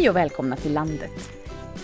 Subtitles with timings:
[0.00, 1.30] Hej och välkomna till landet.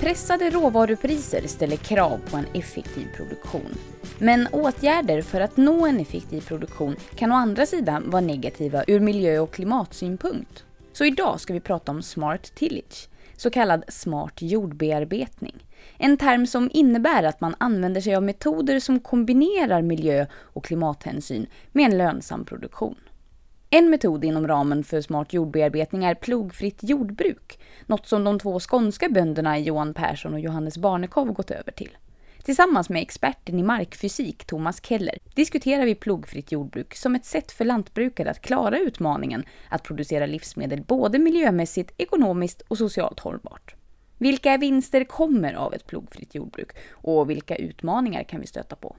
[0.00, 3.74] Pressade råvarupriser ställer krav på en effektiv produktion.
[4.18, 9.00] Men åtgärder för att nå en effektiv produktion kan å andra sidan vara negativa ur
[9.00, 10.64] miljö och klimatsynpunkt.
[10.92, 15.64] Så idag ska vi prata om smart tillage, så kallad smart jordbearbetning.
[15.98, 21.46] En term som innebär att man använder sig av metoder som kombinerar miljö och klimathänsyn
[21.72, 22.96] med en lönsam produktion.
[23.70, 29.08] En metod inom ramen för smart jordbearbetning är plogfritt jordbruk, något som de två skånska
[29.08, 31.96] bönderna Johan Persson och Johannes Barnekow gått över till.
[32.44, 37.64] Tillsammans med experten i markfysik Thomas Keller diskuterar vi plogfritt jordbruk som ett sätt för
[37.64, 43.74] lantbrukare att klara utmaningen att producera livsmedel både miljömässigt, ekonomiskt och socialt hållbart.
[44.18, 48.96] Vilka vinster kommer av ett plogfritt jordbruk och vilka utmaningar kan vi stöta på?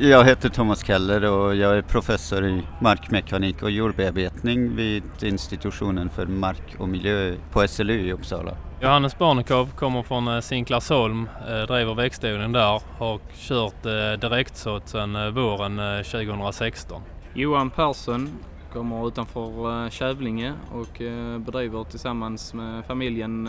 [0.00, 6.26] Jag heter Thomas Keller och jag är professor i markmekanik och jordbearbetning vid institutionen för
[6.26, 8.56] mark och miljö på SLU i Uppsala.
[8.80, 15.28] Johannes Barnekow kommer från Sinklasholm, eh, driver växtodling där, har kört eh, direktsått sedan eh,
[15.28, 17.02] våren 2016.
[17.34, 18.38] Johan Persson
[18.72, 21.02] kommer utanför Kävlinge och
[21.38, 23.48] bedriver tillsammans med familjen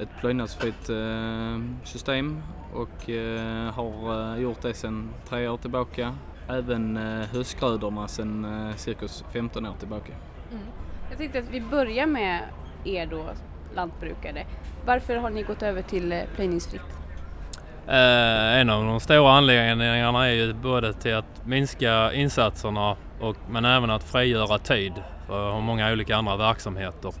[0.00, 0.90] ett plöjnadsfritt
[1.84, 2.42] system
[2.74, 3.10] och
[3.74, 6.14] har gjort det sedan tre år tillbaka.
[6.48, 6.96] Även
[7.32, 10.12] höstgrödorna sedan cirkus 15 år tillbaka.
[10.50, 10.62] Mm.
[11.08, 12.40] Jag tänkte att vi börjar med
[12.84, 13.24] er då
[13.74, 14.46] lantbrukare.
[14.86, 17.02] Varför har ni gått över till plöjningsfritt?
[17.86, 23.64] Eh, en av de stora anledningarna är ju både till att minska insatserna och, men
[23.64, 24.92] även att frigöra tid
[25.26, 27.12] för många olika andra verksamheter.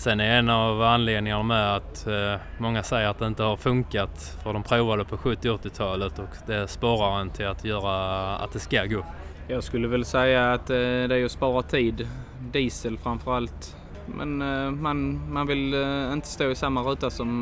[0.00, 4.38] Sen är en av anledningarna med att eh, många säger att det inte har funkat
[4.42, 8.58] för de provade på 70 80-talet och det sporrar en till att göra att det
[8.58, 9.04] ska gå.
[9.48, 12.08] Jag skulle väl säga att eh, det är att spara tid.
[12.52, 13.76] Diesel framförallt
[14.06, 15.74] men eh, man, man vill
[16.12, 17.40] inte stå i samma ruta som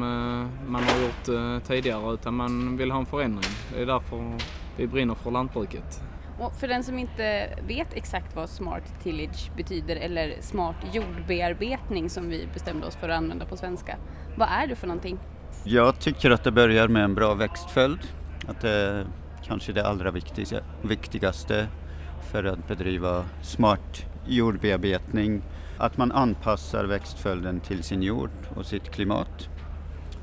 [0.66, 3.52] man har gjort tidigare utan man vill ha en förändring.
[3.74, 4.38] Det är därför
[4.76, 6.02] vi brinner för lantbruket.
[6.38, 12.28] Och för den som inte vet exakt vad smart tillage betyder eller smart jordbearbetning som
[12.28, 13.96] vi bestämde oss för att använda på svenska.
[14.36, 15.18] Vad är det för någonting?
[15.64, 18.00] Jag tycker att det börjar med en bra växtföljd.
[18.48, 19.06] Att det är
[19.44, 20.12] kanske det allra
[20.82, 21.68] viktigaste
[22.30, 25.42] för att bedriva smart jordbearbetning
[25.78, 29.48] att man anpassar växtföljden till sin jord och sitt klimat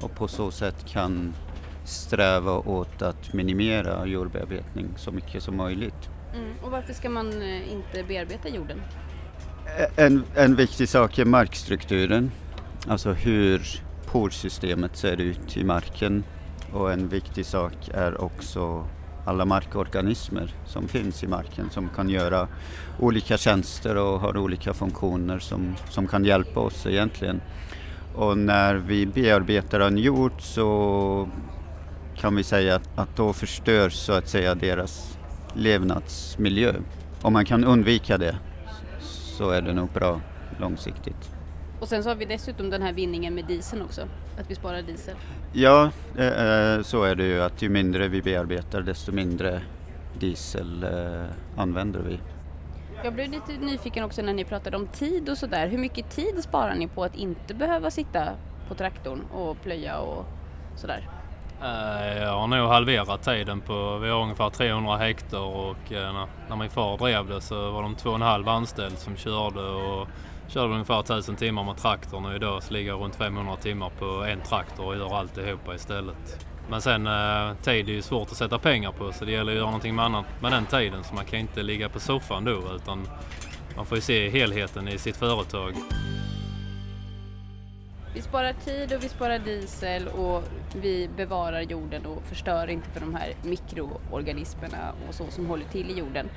[0.01, 1.33] och på så sätt kan
[1.85, 6.09] sträva åt att minimera jordbearbetning så mycket som möjligt.
[6.35, 6.53] Mm.
[6.63, 8.81] Och varför ska man eh, inte bearbeta jorden?
[9.95, 12.31] En, en viktig sak är markstrukturen,
[12.87, 16.23] alltså hur porsystemet ser ut i marken
[16.73, 18.87] och en viktig sak är också
[19.25, 22.47] alla markorganismer som finns i marken som kan göra
[22.99, 27.41] olika tjänster och har olika funktioner som, som kan hjälpa oss egentligen.
[28.15, 31.29] Och när vi bearbetar en jord så
[32.17, 35.17] kan vi säga att, att då förstörs så att säga deras
[35.53, 36.73] levnadsmiljö.
[37.21, 38.35] Om man kan undvika det
[39.37, 40.21] så är det nog bra
[40.59, 41.31] långsiktigt.
[41.79, 44.01] Och sen så har vi dessutom den här vinningen med dieseln också,
[44.39, 45.15] att vi sparar diesel.
[45.53, 45.83] Ja,
[46.17, 49.61] eh, så är det ju att ju mindre vi bearbetar desto mindre
[50.19, 52.19] diesel eh, använder vi.
[53.03, 55.67] Jag blev lite nyfiken också när ni pratade om tid och sådär.
[55.67, 58.29] Hur mycket tid sparar ni på att inte behöva sitta
[58.67, 60.25] på traktorn och plöja och
[60.75, 61.09] sådär?
[61.61, 66.55] Eh, jag har nog halverat tiden på, vi har ungefär 300 hektar och eh, när
[66.55, 70.07] min far drev det så var de två och en halv anställd som körde och
[70.47, 74.05] körde ungefär 1000 timmar med traktorn och idag så ligger jag runt 500 timmar på
[74.05, 76.47] en traktor och gör alltihopa istället.
[76.69, 79.57] Men sen eh, tid är ju svårt att sätta pengar på så det gäller att
[79.57, 82.61] göra någonting med annat med den tiden så man kan inte ligga på soffan då
[82.75, 83.07] utan
[83.75, 85.73] man får ju se helheten i sitt företag.
[88.15, 90.43] Vi sparar tid och vi sparar diesel och
[90.75, 95.89] vi bevarar jorden och förstör inte för de här mikroorganismerna och så som håller till
[95.91, 96.29] i jorden.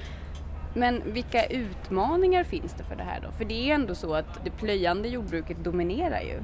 [0.75, 3.30] Men vilka utmaningar finns det för det här då?
[3.38, 6.40] För det är ändå så att det plöjande jordbruket dominerar ju.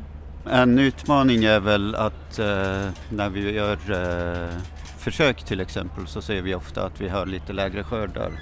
[0.50, 4.58] En utmaning är väl att eh, när vi gör eh,
[4.98, 8.32] försök till exempel så ser vi ofta att vi har lite lägre skördar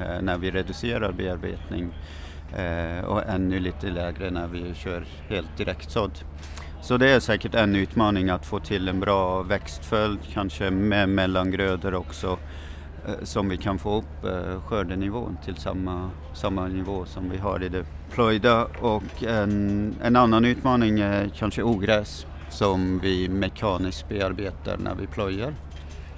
[0.00, 1.92] eh, när vi reducerar bearbetning
[2.56, 6.12] eh, och ännu lite lägre när vi kör helt direktsådd.
[6.82, 11.94] Så det är säkert en utmaning att få till en bra växtföljd, kanske med mellangrödor
[11.94, 12.38] också
[13.06, 17.62] Eh, som vi kan få upp eh, skördenivån till samma, samma nivå som vi har
[17.62, 18.64] i det plöjda.
[18.64, 25.54] Och en, en annan utmaning är kanske ogräs som vi mekaniskt bearbetar när vi plöjer.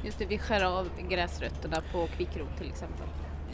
[0.05, 3.07] Just det, vi skär av gräsrötterna på kvickrot till exempel.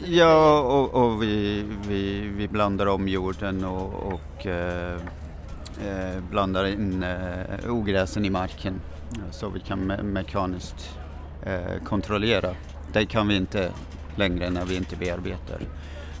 [0.05, 4.95] Ja, och, och vi, vi, vi, blandar om jorden och, och eh,
[5.81, 8.81] eh blandar in eh, ogräsen i marken
[9.15, 10.99] eh, så vi kan me mekaniskt
[11.43, 12.55] eh, kontrollera.
[12.93, 13.71] Det kan vi inte
[14.15, 15.61] längre när vi inte bearbetar.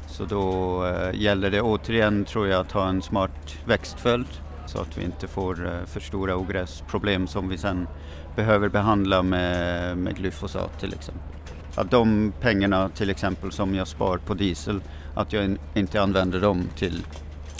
[0.07, 4.27] Så då eh, gäller det återigen tror jag att ha en smart växtföljd
[4.65, 7.87] så att vi inte får eh, för stora ogräsproblem som vi sen
[8.35, 11.42] behöver behandla med, med glyfosat till exempel.
[11.75, 14.81] Att de pengarna till exempel som jag spar på diesel,
[15.15, 17.05] att jag in, inte använder dem till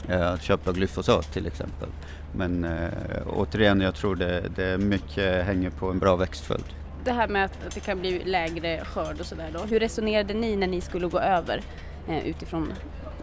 [0.09, 1.89] eh, att köpa glyfosat till exempel.
[2.35, 2.89] Men eh,
[3.27, 6.65] återigen, jag tror det, det mycket hänger på en bra växtföljd.
[7.03, 9.59] Det här med att, att det kan bli lägre skörd och sådär då.
[9.59, 11.61] Hur resonerade ni när ni skulle gå över
[12.07, 12.73] eh, utifrån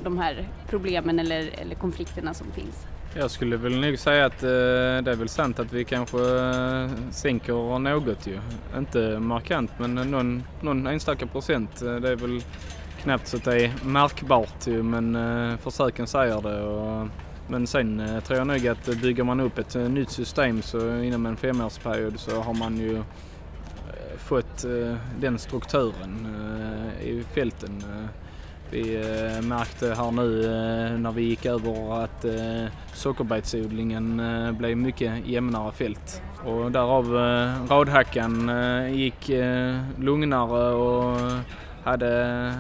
[0.05, 2.87] de här problemen eller, eller konflikterna som finns?
[3.15, 6.91] Jag skulle väl nog säga att eh, det är väl sant att vi kanske eh,
[7.11, 8.39] sänker något ju.
[8.79, 11.83] Inte markant men någon, någon enstaka procent.
[11.83, 12.43] Eh, det är väl
[13.03, 16.63] knappt så att det är märkbart ju men eh, försöken säger det.
[16.63, 17.09] Och,
[17.49, 20.97] men sen eh, tror jag nog att bygger man upp ett eh, nytt system så
[20.97, 23.03] inom en femårsperiod så har man ju eh,
[24.19, 26.37] fått eh, den strukturen
[27.01, 27.85] eh, i fälten.
[27.93, 28.30] Eh.
[28.71, 34.23] Vi eh, märkte här nu eh, när vi gick över att eh, sockerbetsodlingen
[34.59, 36.23] blev mycket jämnare fält.
[36.45, 37.13] Och därav
[37.69, 38.51] radhackan
[38.95, 39.31] gick
[39.99, 41.19] lugnare och
[41.85, 42.55] hade,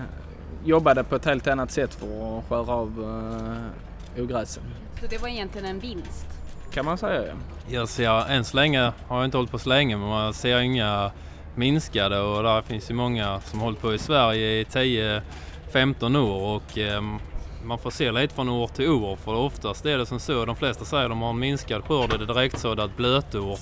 [0.64, 3.04] jobbade på ett helt annat sätt för att skära av
[4.18, 4.62] ogräsen.
[5.00, 6.26] Så det var egentligen en vinst?
[6.72, 7.34] Kan man säga ja.
[7.68, 10.58] Jag ser, än så länge, har jag inte hållit på så länge, men man ser
[10.58, 11.10] inga
[11.54, 14.64] minskade och där finns ju många som hållit på i Sverige i
[15.72, 17.02] 15 år och eh,
[17.64, 20.56] man får se lite från år till år för oftast är det som så, de
[20.56, 23.58] flesta säger att de har en minskad skörd, det direktsådda direktsåddat blötår.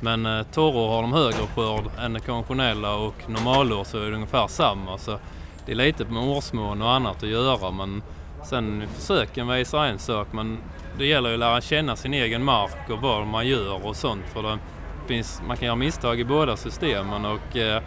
[0.00, 4.14] Men eh, torrår har de högre skörd än det konventionella och normalår så är det
[4.14, 4.98] ungefär samma.
[4.98, 5.18] Så
[5.66, 8.02] det är lite med årsmån och annat att göra men
[8.44, 10.58] sen försöken visar en sak men
[10.98, 14.24] det gäller ju att lära känna sin egen mark och vad man gör och sånt.
[14.32, 14.58] För det
[15.06, 17.82] finns, man kan göra misstag i båda systemen och eh,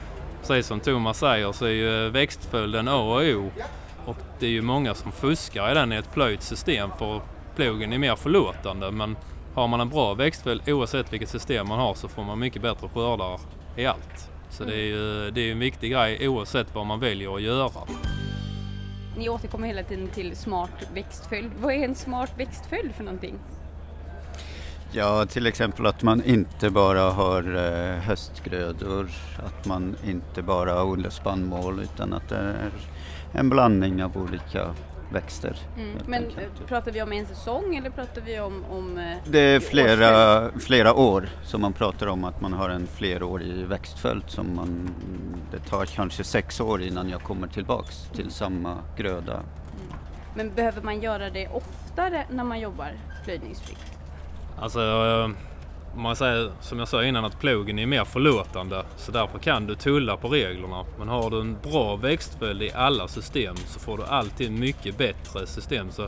[0.48, 3.52] precis som Thomas säger så är ju växtföljden A och O.
[4.06, 7.22] Och det är ju många som fuskar i den i ett plöjt system för
[7.56, 8.92] plogen är mer förlåtande.
[8.92, 9.18] Men
[9.54, 12.90] har man en bra växtföljd oavsett vilket system man har så får man mycket bättre
[12.90, 13.40] skördar
[13.78, 14.30] i allt.
[14.50, 17.82] Så det är ju det är en viktig grej oavsett vad man väljer att göra.
[19.18, 21.52] Ni återkommer hela tiden till smart växtföljd.
[21.62, 23.40] Vad är en smart växtföljd för någonting?
[24.96, 29.10] Ja, till exempel att man inte bara har eh, höstgrödor,
[29.46, 32.72] att man inte bara odlar spannmål utan att det är
[33.32, 34.76] en blandning av olika
[35.12, 35.58] växter.
[35.78, 35.98] Mm.
[36.08, 36.32] Men
[36.68, 38.66] pratar vi om en säsong eller pratar vi om...
[38.72, 42.88] om eh, Det är flera, flera år som man pratar om att man har en
[42.88, 44.90] flerårig växtföljd som man,
[45.52, 49.40] det tar kanske sex år innan jag kommer tillbaks till samma gröda.
[50.36, 52.92] Men behöver man göra det oftare när man jobbar
[53.24, 53.94] plöjningsfritt?
[54.60, 55.30] Alltså, eh,
[55.96, 59.68] om man säger som jag sa innan att plogen är mer förlåtande så därför kan
[59.68, 60.86] du tulla på reglerna.
[61.00, 65.48] Men har du en bra växtföljd i alla system så får du alltid mycket bättre
[65.48, 65.92] system.
[65.92, 66.08] Så,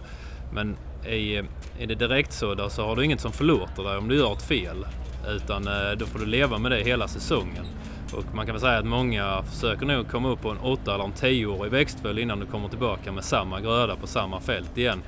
[0.54, 1.42] men i,
[1.80, 4.86] i det direktsådda så har du inget som förlåter dig om du gör ett fel.
[5.28, 7.66] Utan eh, då får du leva med det hela säsongen.
[8.14, 11.04] Och man kan väl säga att många försöker nog komma upp på en 8 eller
[11.04, 15.02] en 10-årig växtföljd innan du kommer tillbaka med samma gröda på samma fält igen.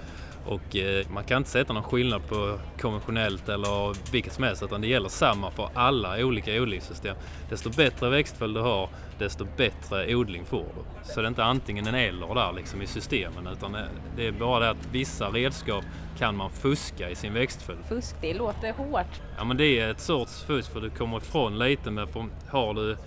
[0.45, 4.81] Och eh, man kan inte sätta någon skillnad på konventionellt eller vilket som helst utan
[4.81, 7.15] det gäller samma för alla olika odlingssystem.
[7.49, 8.89] Desto bättre växtföljd du har,
[9.19, 11.11] desto bättre odling får du.
[11.13, 14.31] Så det är inte antingen en eller där liksom i systemen utan det- det är
[14.31, 15.83] bara det att vissa redskap
[16.17, 17.79] kan man fuska i sin växtföljd.
[17.89, 19.21] Fusk, det låter hårt.
[19.37, 22.07] Ja men det är ett sorts fusk för du kommer ifrån lite med
[22.49, 22.97] har du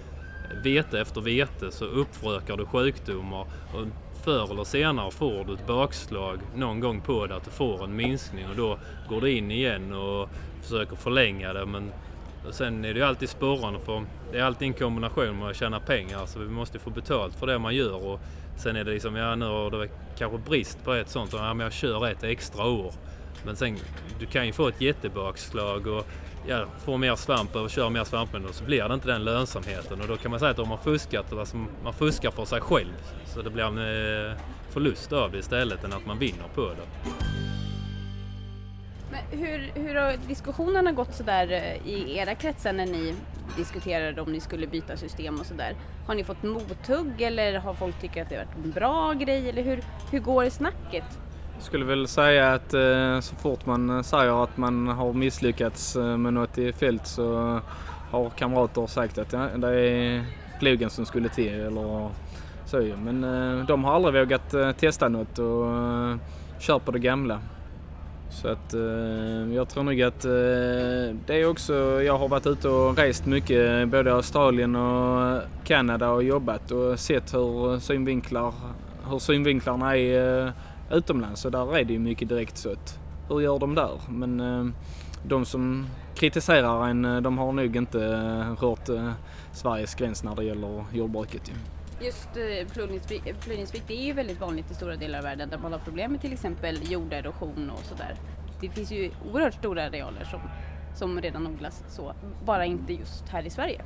[0.65, 3.41] vete efter vete så uppfrökar du sjukdomar
[3.75, 3.87] och
[4.25, 7.97] förr eller senare får du ett bakslag någon gång på det att du får en
[7.97, 10.29] minskning och då går du in igen och
[10.63, 11.93] försöker förlänga det men
[12.51, 15.81] sen är det ju alltid sporrande för det är alltid en kombination med att tjäna
[15.81, 18.21] pengar så vi måste få betalt för det man gör och
[18.57, 21.65] sen är det liksom, ja nu har det kanske brist på ett sånt, ja men
[21.65, 22.93] jag kör ett extra år.
[23.45, 23.79] Men sen,
[24.19, 26.07] du kan ju få ett jättebakslag och
[26.47, 30.01] ja, får mer svamp och kör mer svampmedel och så blir det inte den lönsamheten.
[30.01, 32.93] Och då kan man säga att om har fuskat, alltså man fuskar för sig själv.
[33.25, 34.37] Så det blir en eh,
[34.71, 37.11] förlust av det istället än att man vinner på det.
[39.11, 43.15] Men hur, hur har diskussionerna gått sådär eh, i era kretsar när ni
[43.57, 45.75] diskuterade om ni skulle byta system och sådär?
[46.07, 49.63] Har ni fått mothugg eller har folk tyckt att det varit en bra grej eller
[49.63, 51.05] hur, hur går snacket?
[51.61, 55.97] Jag skulle väl säga att eh, så fort man eh, säger att man har misslyckats
[55.97, 57.61] eh, med något i fält så
[58.11, 60.25] har kamrater sagt att det är
[60.59, 62.09] plogen som skulle till eller
[62.67, 62.83] så.
[63.03, 63.21] Men
[63.67, 65.67] de har aldrig vågat testa något och
[66.59, 67.41] kör på det gamla.
[68.31, 68.75] Så att
[69.55, 70.21] jag tror nog att
[71.27, 76.11] det är också, jag har varit ute och rest mycket både i Australien och Kanada
[76.11, 78.55] och jobbat och sett hur synvinklar,
[79.11, 80.53] hur synvinklarna är
[80.91, 82.99] utomlands och där är det ju mycket direkt sött.
[83.29, 84.01] Hur gör de där?
[84.09, 84.67] Men eh,
[85.25, 89.15] de som kritiserar en, eh, de har nog inte eh, rört
[89.53, 91.49] Sveriges gräns när det gäller jordbruket.
[91.49, 91.55] Ju.
[92.07, 92.29] Just
[92.73, 96.13] plöjningssvikt det är ju väldigt vanligt i stora delar av världen där man har problem
[96.13, 98.15] med till exempel jorderosion och sådär.
[98.61, 100.41] Det finns ju oerhört stora arealer som,
[100.95, 102.13] som redan odlas så,
[102.45, 103.83] bara inte just här i Sverige.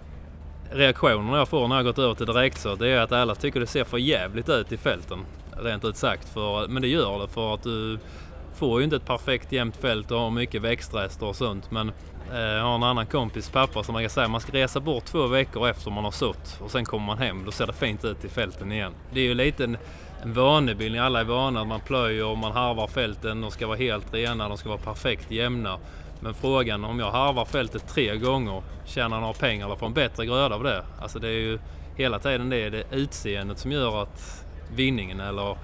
[0.70, 3.66] Reaktionerna jag får när jag gått över till direktsådd det är att alla tycker det
[3.66, 5.18] ser för jävligt ut i fälten.
[5.56, 6.28] Rent ut sagt.
[6.28, 7.98] För, men det gör det för att du
[8.54, 11.70] får ju inte ett perfekt jämnt fält och har mycket växtrester och sånt.
[11.70, 11.92] Men
[12.32, 15.26] eh, jag har en annan kompis pappa som brukar säga man ska resa bort två
[15.26, 17.44] veckor efter man har sått och sen kommer man hem.
[17.44, 18.92] Då ser det fint ut i fälten igen.
[19.12, 19.76] Det är ju lite en,
[20.22, 21.00] en vanebildning.
[21.00, 23.40] Alla är vana att man plöjer och man harvar fälten.
[23.40, 25.78] De ska vara helt rena, de ska vara perfekt jämna.
[26.20, 30.26] Men frågan om jag harvar fältet tre gånger, tjänar några pengar eller får en bättre
[30.26, 30.84] gröda av det?
[31.02, 31.58] Alltså det är ju
[31.96, 34.43] hela tiden det, det utseendet som gör att
[34.74, 35.56] vinningen eller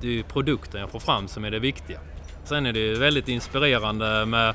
[0.00, 2.00] det är ju produkten jag får fram som är det viktiga.
[2.44, 4.54] Sen är det ju väldigt inspirerande med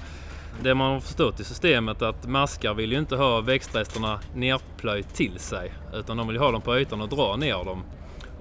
[0.64, 5.40] det man har förstått i systemet att maskar vill ju inte ha växtresterna nerplöjt till
[5.40, 7.84] sig utan de vill ha dem på ytan och dra ner dem.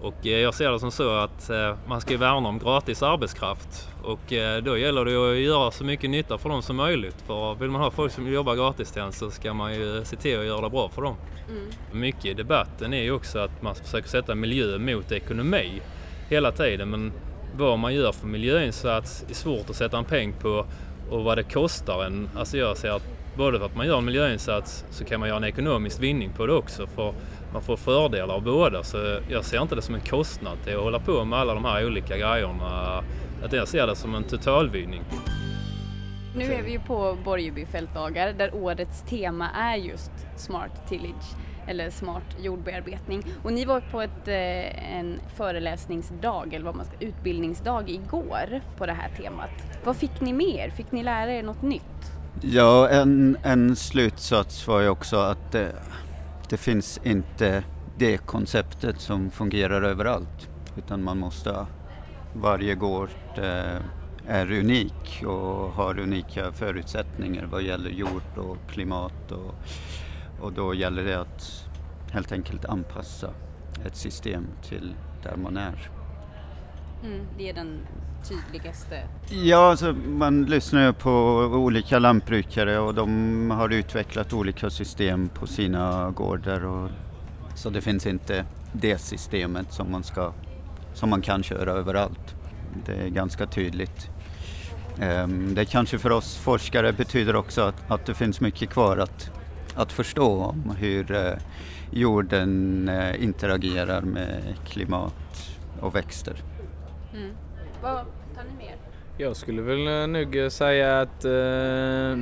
[0.02, 3.88] Och eh, jag ser det som så att eh, man ska värna om gratis arbetskraft
[4.02, 7.16] och eh, då gäller det att göra så mycket nytta för dem som möjligt.
[7.26, 10.16] För vill man ha folk som jobbar gratis till en så ska man ju se
[10.16, 11.16] till att göra det bra för dem.
[11.48, 12.00] Mm.
[12.00, 15.82] Mycket i debatten är ju också att man försöker sätta miljö mot ekonomi
[16.28, 17.12] hela tiden men
[17.56, 20.66] vad man gör för miljöinsats är svårt att sätta en peng på
[21.10, 22.28] och vad det kostar en.
[22.36, 23.02] Alltså jag ser att
[23.36, 26.46] både för att man gör en miljöinsats så kan man göra en ekonomisk vinning på
[26.46, 26.86] det också.
[26.86, 27.14] För
[27.52, 28.82] man får fördelar av båda.
[28.82, 31.64] Så jag ser inte det som en kostnad till att hålla på med alla de
[31.64, 33.04] här olika grejerna.
[33.44, 35.02] Att jag ser det som en totalvinning.
[36.36, 41.34] Nu är vi ju på Borgeby fältdagar där årets tema är just Smart Tillage
[41.70, 43.22] eller smart jordbearbetning.
[43.42, 48.86] Och ni var på ett, eh, en föreläsningsdag, eller vad man ska, utbildningsdag igår på
[48.86, 49.50] det här temat.
[49.84, 50.70] Vad fick ni med er?
[50.70, 52.12] Fick ni lära er något nytt?
[52.40, 55.72] Ja, en, en slutsats var ju också att det,
[56.48, 57.64] det finns inte
[57.98, 60.48] det konceptet som fungerar överallt.
[60.76, 61.66] Utan man måste,
[62.34, 63.82] varje gård eh,
[64.26, 69.54] är unik och har unika förutsättningar vad gäller jord och klimat och,
[70.40, 71.68] och då gäller det att
[72.12, 73.30] helt enkelt anpassa
[73.86, 75.90] ett system till där man är.
[77.04, 77.78] Mm, det är den
[78.28, 79.02] tydligaste?
[79.30, 81.10] Ja, alltså man lyssnar ju på
[81.54, 86.64] olika lantbrukare och de har utvecklat olika system på sina gårdar.
[86.64, 86.90] Och,
[87.54, 90.32] så det finns inte det systemet som man, ska,
[90.94, 92.34] som man kan köra överallt.
[92.86, 94.10] Det är ganska tydligt.
[95.02, 99.30] Um, det kanske för oss forskare betyder också att, att det finns mycket kvar att,
[99.74, 101.32] att förstå om hur uh,
[101.90, 105.14] jorden uh, interagerar med klimat
[105.80, 106.36] och växter.
[107.14, 107.30] Mm.
[107.82, 107.96] Vad
[108.34, 108.76] tar ni mer?
[109.16, 112.16] Jag skulle väl eh, nog säga att eh,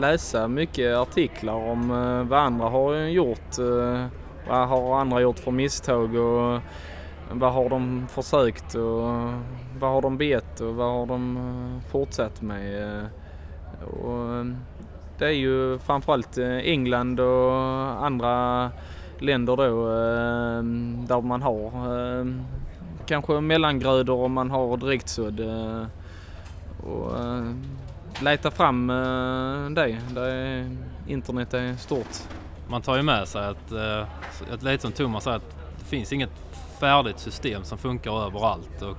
[0.00, 3.58] läsa mycket artiklar om eh, vad andra har gjort.
[3.58, 4.06] Eh,
[4.48, 6.60] vad har andra gjort för misstag och
[7.32, 9.02] vad har de försökt och
[9.78, 12.82] vad har de bet och vad har de eh, fortsatt med.
[12.82, 13.04] Eh,
[13.88, 14.46] och
[15.22, 17.52] det är ju framförallt eh, England och
[18.04, 18.70] andra
[19.18, 20.62] länder då eh,
[21.06, 21.66] där man har
[22.20, 22.26] eh,
[23.06, 25.40] kanske mellangrödor om man har direktsådd.
[26.82, 27.12] Och
[28.22, 28.86] leta fram
[29.74, 29.98] det.
[30.14, 30.70] det
[31.06, 32.16] internet är stort.
[32.68, 33.72] Man tar ju med sig att,
[34.52, 36.30] att lite som Thomas säger, att det finns inget
[36.80, 38.82] färdigt system som funkar överallt.
[38.82, 38.96] Och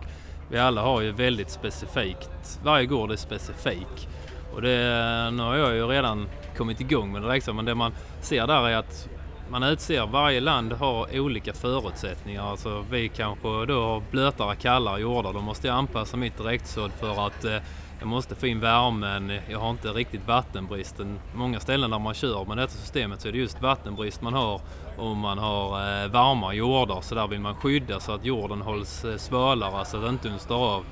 [0.49, 4.07] vi alla har ju väldigt specifikt, varje gård är specifik.
[4.53, 7.91] Och det, nu har jag ju redan kommit igång med det liksom, men det man
[8.21, 9.09] ser där är att
[9.49, 12.43] man utser, varje land har olika förutsättningar.
[12.43, 15.33] Alltså vi kanske då har blötare, kallare jordar.
[15.33, 17.57] Då måste jag anpassa mitt direktsådd för att eh,
[17.99, 19.39] jag måste få in värmen.
[19.49, 21.19] Jag har inte riktigt vattenbristen.
[21.35, 24.61] Många ställen där man kör med detta systemet så är det just vattenbrist man har
[24.97, 25.67] om man har
[26.03, 29.97] eh, varma jordar så där vill man skydda så att jorden hålls eh, svalare så
[29.97, 30.85] att det inte dunstar av.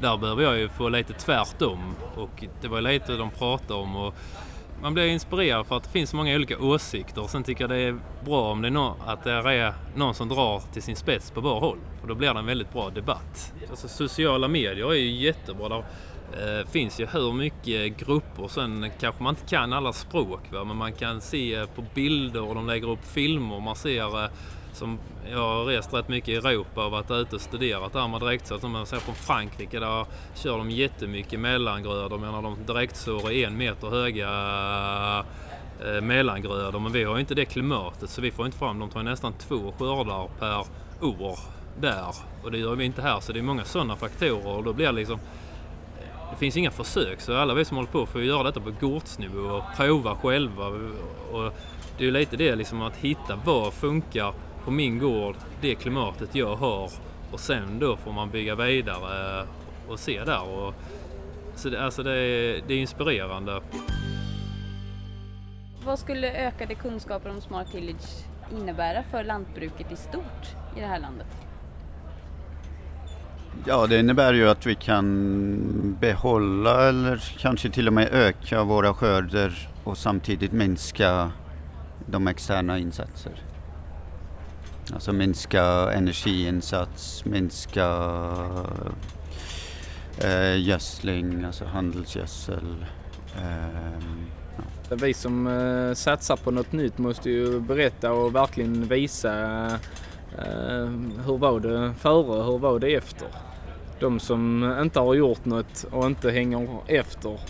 [0.00, 3.96] Där behöver jag ju få lite tvärtom och det var lite de pratade om.
[3.96, 4.14] Och
[4.82, 7.26] man blir inspirerad för att det finns så många olika åsikter.
[7.26, 10.28] Sen tycker jag det är bra om det är någon, att det är någon som
[10.28, 11.78] drar till sin spets på var håll.
[12.00, 13.52] För då blir det en väldigt bra debatt.
[13.70, 15.68] Alltså, sociala medier är ju jättebra.
[15.68, 15.84] Där
[16.60, 18.48] eh, finns ju hur mycket grupper.
[18.48, 20.64] Sen kanske man inte kan alla språk va?
[20.64, 23.60] men man kan se på bilder och de lägger upp filmer.
[23.60, 24.30] Man ser eh,
[24.76, 24.98] som
[25.30, 28.60] jag har rest rätt mycket i Europa och varit ute och studerat där med direktsådd.
[28.60, 32.18] Som man ser från Frankrike där kör de jättemycket mellangrödor.
[32.18, 34.28] Medan de direktsår är en meter höga
[35.86, 36.80] eh, mellangrödor.
[36.80, 39.32] Men vi har ju inte det klimatet så vi får inte fram, de tar nästan
[39.32, 40.64] två skördar per
[41.06, 41.38] år
[41.80, 42.14] där.
[42.44, 44.86] Och det gör vi inte här så det är många sådana faktorer och då blir
[44.86, 45.18] det liksom
[46.30, 49.40] det finns inga försök så alla vi som håller på får göra detta på gårdsnivå
[49.40, 50.66] och prova själva.
[51.32, 51.52] Och
[51.98, 54.32] det är ju lite det liksom att hitta vad funkar
[54.66, 56.90] på min gård, det klimatet jag har
[57.32, 59.46] och sen då får man bygga vidare
[59.88, 60.42] och se där.
[60.42, 60.74] Och,
[61.54, 63.60] så det, alltså det, är, det är inspirerande.
[65.84, 68.24] Vad skulle ökade kunskaper om Smart Tillage
[68.60, 71.26] innebära för lantbruket i stort i det här landet?
[73.66, 78.94] Ja, det innebär ju att vi kan behålla eller kanske till och med öka våra
[78.94, 81.30] skörder och samtidigt minska
[82.06, 83.32] de externa insatser.
[84.94, 85.62] Alltså minska
[85.92, 87.86] energiinsats, minska
[90.18, 92.86] eh, gödsling, alltså handelsgödsel.
[93.36, 94.00] Eh,
[94.56, 94.96] ja.
[94.96, 99.64] Vi som eh, satsar på något nytt måste ju berätta och verkligen visa
[100.38, 100.90] eh,
[101.26, 103.28] hur var det före och hur var det efter.
[104.00, 107.40] De som inte har gjort något och inte hänger efter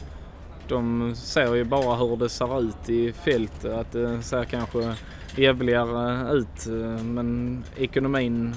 [0.69, 4.95] de ser ju bara hur det ser ut i fältet, att det ser kanske
[5.39, 8.55] jävligare ut eh, men ekonomin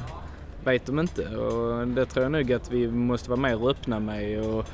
[0.64, 4.40] vet de inte och det tror jag nog att vi måste vara mer öppna med
[4.40, 4.66] och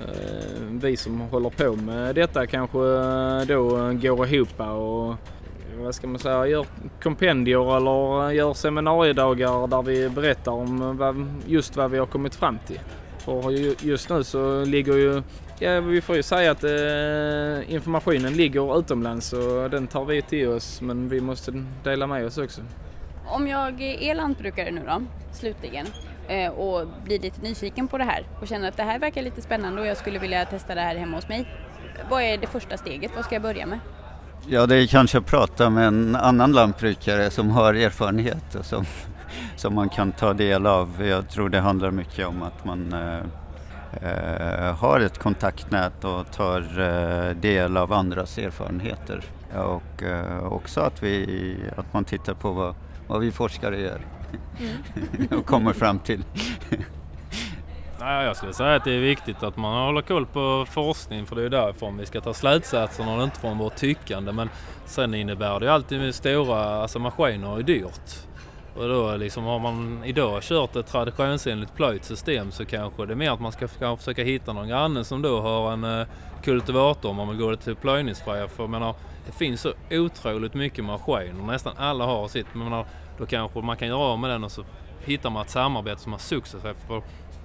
[0.00, 5.14] eh, vi som håller på med detta kanske eh, då går ihop och
[5.78, 6.66] vad ska man säga, gör
[7.02, 12.58] kompendier eller gör seminariedagar där vi berättar om vad, just vad vi har kommit fram
[12.66, 12.80] till.
[13.18, 13.50] För
[13.86, 15.22] just nu så ligger ju
[15.60, 20.48] Ja, vi får ju säga att eh, informationen ligger utomlands och den tar vi till
[20.48, 22.60] oss men vi måste dela med oss också.
[23.26, 25.86] Om jag är lantbrukare nu då, slutligen,
[26.28, 29.42] eh, och blir lite nyfiken på det här och känner att det här verkar lite
[29.42, 31.48] spännande och jag skulle vilja testa det här hemma hos mig.
[32.10, 33.10] Vad är det första steget?
[33.16, 33.78] Vad ska jag börja med?
[34.46, 38.84] Ja, det är kanske att prata med en annan lantbrukare som har erfarenhet och som,
[39.56, 41.06] som man kan ta del av.
[41.06, 43.24] Jag tror det handlar mycket om att man eh,
[44.78, 49.24] har ett kontaktnät och tar eh, del av andras erfarenheter.
[49.54, 52.74] Och eh, också att, vi, att man tittar på vad,
[53.06, 54.00] vad vi forskare gör
[54.60, 55.28] mm.
[55.38, 56.24] och kommer fram till.
[58.00, 61.36] Nej, jag skulle säga att det är viktigt att man håller koll på forskning för
[61.36, 64.32] det är därifrån vi ska ta slutsatserna och inte från vårt tyckande.
[64.32, 64.50] Men
[64.86, 68.27] sen innebär det alltid med stora alltså maskiner är dyrt.
[68.78, 73.16] Och då liksom har man idag kört ett traditionsenligt plöjt system så kanske det är
[73.16, 76.06] mer att man ska försöka hitta någon granne som då har en eh,
[76.42, 78.48] kultivator om man vill gå till plöjningsfria.
[78.48, 78.94] För jag menar,
[79.26, 81.42] det finns så otroligt mycket maskiner.
[81.46, 82.46] Nästan alla har sitt.
[82.52, 82.86] Men menar,
[83.18, 84.64] då kanske man kan göra av med den och så
[85.04, 86.86] hittar man ett samarbete som är successivt.
[86.86, 87.02] För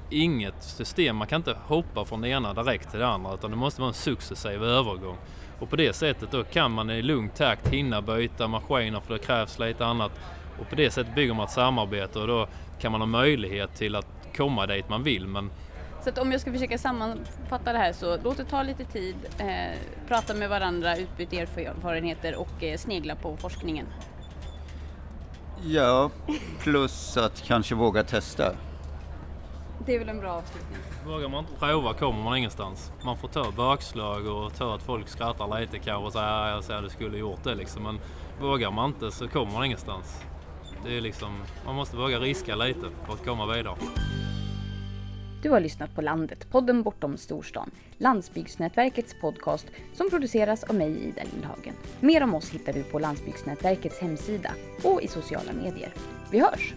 [0.10, 3.58] inget system, man kan inte hoppa från det ena direkt till det andra utan det
[3.58, 5.18] måste vara en successiv övergång.
[5.60, 9.20] Och på det sättet då kan man i lugn takt hinna byta maskiner för det
[9.20, 10.12] krävs lite annat
[10.60, 12.48] och på det sättet bygger man ett samarbete och då
[12.80, 15.28] kan man ha möjlighet till att komma dit man vill.
[15.28, 15.52] Men...
[16.04, 19.16] Så att om jag ska försöka sammanfatta det här så låt det ta lite tid,
[19.38, 23.86] eh, prata med varandra, utbyta erfarenheter och eh, snegla på forskningen.
[25.66, 26.10] Ja,
[26.60, 28.56] plus att kanske våga testa.
[29.86, 30.78] Det är väl en bra avslutning.
[31.06, 32.92] Vågar man inte prova kommer man ingenstans.
[33.06, 36.92] Man får ta bakslag och ta att folk skrattar lite kanske och säga att jag
[36.92, 37.84] skulle gjort det liksom.
[37.84, 38.00] Men
[38.42, 40.26] vågar man inte så kommer man ingenstans.
[40.86, 43.76] Det är liksom, man måste våga riska lite för att komma vidare.
[45.44, 47.72] Du har lyssnat på Landet, podden bortom storstan.
[47.98, 51.74] Landsbygdsnätverkets podcast som produceras av mig, Ida Lindhagen.
[52.00, 54.52] Mer om oss hittar du på Landsbygdsnätverkets hemsida
[54.84, 55.94] och i sociala medier.
[56.32, 56.74] Vi hörs!